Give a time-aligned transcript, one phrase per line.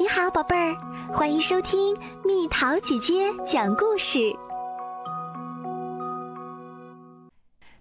[0.00, 0.76] 你好，宝贝儿，
[1.12, 1.92] 欢迎收听
[2.24, 4.32] 蜜桃姐姐讲故事。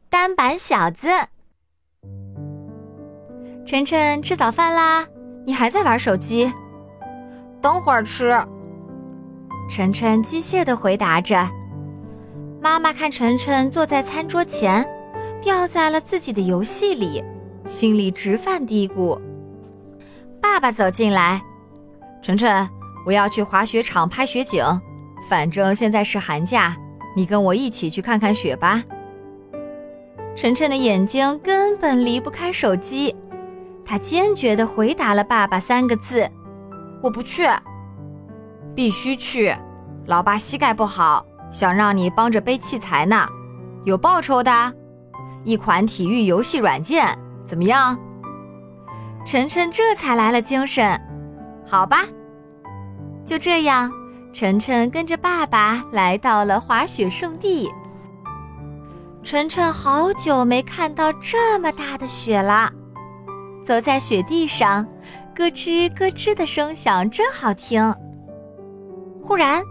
[0.09, 1.07] 单板小子，
[3.67, 5.05] 晨晨吃早饭啦？
[5.45, 6.51] 你还在玩手机？
[7.61, 8.35] 等会儿吃。
[9.69, 11.47] 晨晨机械地回答着。
[12.59, 14.83] 妈妈看晨晨坐在餐桌前，
[15.39, 17.23] 掉在了自己的游戏里，
[17.67, 19.21] 心里直犯嘀咕。
[20.41, 21.39] 爸爸走进来。
[22.27, 22.69] 晨晨，
[23.05, 24.61] 我要去滑雪场拍雪景，
[25.29, 26.75] 反正现在是寒假，
[27.15, 28.83] 你跟我一起去看看雪吧。
[30.35, 33.15] 晨晨的眼睛根本离不开手机，
[33.85, 36.29] 他坚决地回答了“爸爸”三个字
[37.01, 37.47] ：“我不去。”
[38.75, 39.55] 必须去，
[40.07, 43.25] 老爸膝盖不好，想让你帮着背器材呢，
[43.85, 44.73] 有报酬的，
[45.45, 47.97] 一款体育游戏软件，怎么样？
[49.25, 51.01] 晨晨这才来了精神。
[51.65, 52.05] 好吧，
[53.27, 53.91] 就这样，
[54.31, 57.69] 晨晨跟着爸爸来到了滑雪圣地。
[59.21, 62.71] 晨晨好久没看到这么大的雪了，
[63.65, 64.87] 走在雪地上，
[65.35, 67.93] 咯吱咯吱的声响真好听。
[69.21, 69.61] 忽然，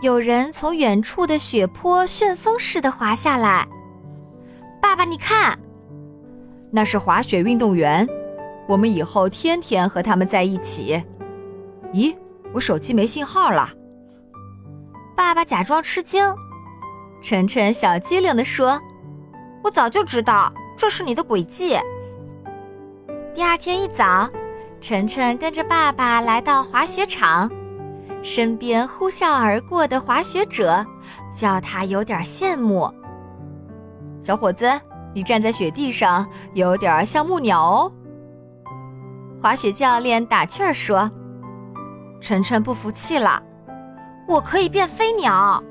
[0.00, 3.68] 有人从远处的雪坡旋风似的滑下来。
[4.80, 5.58] 爸爸，你看，
[6.70, 8.08] 那是滑雪运动员，
[8.66, 11.04] 我们以后天天和他们在一起。
[11.92, 12.16] 咦，
[12.54, 13.68] 我手机没信号了。
[15.16, 16.24] 爸爸假装吃惊，
[17.20, 18.80] 晨晨小机灵地说
[19.64, 21.76] ：“我早就知道这是你的诡计。”
[23.34, 24.28] 第二天一早，
[24.80, 27.50] 晨晨跟着爸爸来到滑雪场，
[28.22, 30.86] 身边呼啸而过的滑雪者
[31.32, 32.88] 叫他有点羡慕。
[34.22, 34.70] 小伙子，
[35.12, 37.92] 你站在雪地上有点像木鸟哦。
[39.42, 41.10] 滑雪教练打趣儿说。
[42.24, 43.42] 晨晨不服气了，
[44.26, 45.62] 我可以变飞鸟。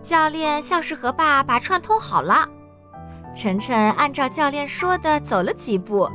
[0.00, 2.48] 教练像是和爸爸串通好了，
[3.34, 6.08] 晨晨按照教练说的走了几步，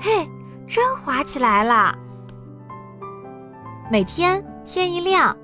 [0.00, 0.30] 嘿，
[0.64, 1.92] 真滑起来了。
[3.90, 5.36] 每天天一亮，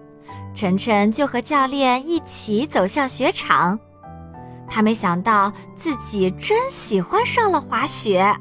[0.55, 3.81] 晨晨就和教练一起走向雪场。
[4.69, 8.33] 他没想到自己真喜欢上了滑雪。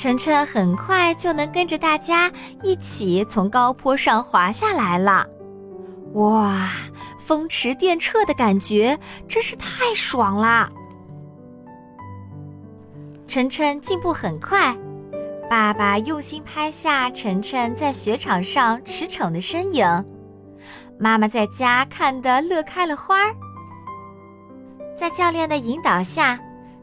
[0.00, 5.26] 晨晨很快就能跟着大家一起从高坡上滑下来了，
[6.14, 6.70] 哇，
[7.18, 10.70] 风驰电掣的感觉真是太爽啦！
[13.28, 14.74] 晨晨进步很快，
[15.50, 19.86] 爸爸用心拍下晨晨在雪场上驰骋的身影，
[20.98, 23.36] 妈妈在家看得乐开了花儿。
[24.96, 26.40] 在教练的引导下，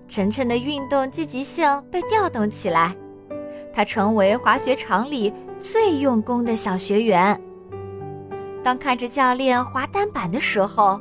[0.07, 2.95] 晨晨的运动积极性被调动起来。
[3.77, 7.39] 他成为滑雪场里最用功的小学员。
[8.63, 10.99] 当看着教练滑单板的时候，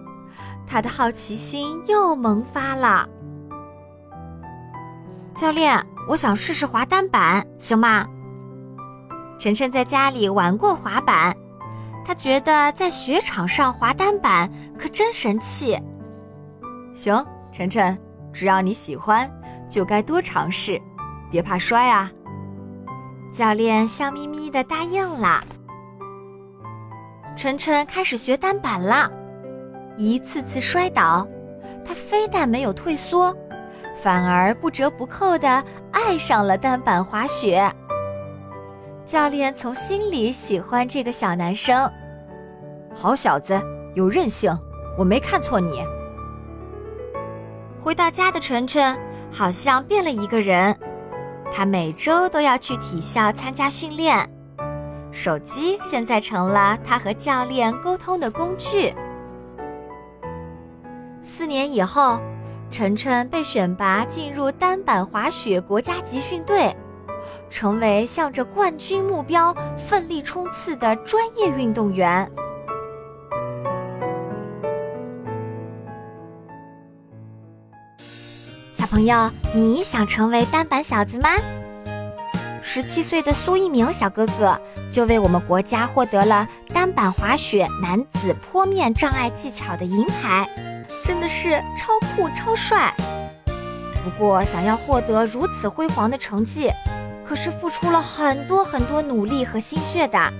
[0.67, 3.09] 他的好奇心又萌发了。
[5.35, 8.07] 教练，我想试试滑单板，行吗？
[9.39, 11.35] 晨晨在家里玩过滑板，
[12.05, 15.81] 他觉得在雪场上滑单板可真神气。
[16.93, 17.99] 行，晨晨，
[18.35, 19.31] 只要你喜欢，
[19.67, 20.79] 就该多尝试，
[21.31, 22.13] 别怕摔啊。
[23.37, 25.45] 教练笑眯眯的答应了。
[27.37, 29.11] 晨晨开始学单板了，
[29.99, 31.29] 一次次摔倒，
[31.85, 33.37] 他非但没有退缩，
[33.95, 37.71] 反而不折不扣的爱上了单板滑雪。
[39.05, 41.93] 教练从心里喜欢这个小男生，
[42.95, 43.61] 好小子，
[43.95, 44.51] 有韧性，
[44.97, 45.85] 我没看错你。
[47.79, 48.99] 回到家的晨晨
[49.31, 50.75] 好像变了一个人。
[51.53, 54.29] 他每周都要去体校参加训练，
[55.11, 58.93] 手机现在成了他和教练沟通的工具。
[61.23, 62.21] 四年以后，
[62.71, 66.77] 晨晨被选拔进入单板滑雪国家集训队，
[67.49, 72.31] 成为向着冠军目标奋力冲刺的专业运动员。
[78.86, 81.28] 小朋友，你想成为单板小子吗？
[82.62, 84.56] 十七岁的苏一鸣小哥哥
[84.92, 90.48] 就为我们国家获得了单板滑雪男子坡面障碍技巧的银牌，
[91.04, 92.94] 真的是超酷超帅。
[94.04, 96.71] 不过，想要获得如此辉煌的成绩，
[97.27, 100.33] 可是付出了很多很多努力和心血的。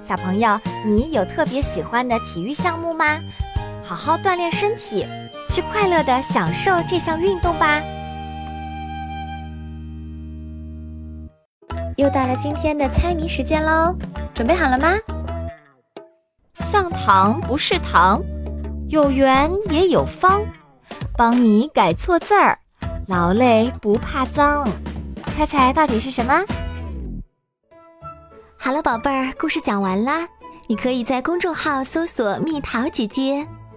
[0.00, 3.18] 小朋友，你有特别喜欢的体育项目吗？
[3.84, 5.04] 好好锻炼身体。
[5.48, 7.80] 去快乐的享受这项运动吧。
[11.96, 13.96] 又到了今天的猜谜时间喽，
[14.34, 14.94] 准备好了吗？
[16.54, 18.20] 像糖不是糖，
[18.88, 20.44] 有圆也有方，
[21.16, 22.58] 帮你改错字儿，
[23.06, 24.68] 劳累不怕脏。
[25.36, 26.44] 猜猜到底是什么？
[28.56, 30.26] 好了，宝贝儿，故事讲完啦。
[30.66, 33.46] 你可以在公众号搜索“蜜桃姐姐”，